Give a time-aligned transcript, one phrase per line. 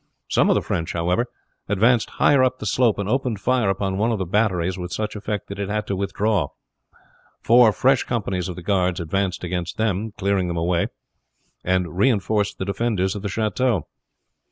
[0.27, 1.27] Some of the French, however,
[1.69, 5.15] advanced higher up the slope, and opened fire upon one of the batteries with such
[5.15, 6.47] effect that it had to withdraw.
[7.43, 10.87] Four fresh companies of the guards advanced against them, cleared them away,
[11.63, 13.85] and reinforced the defenders of the chateau.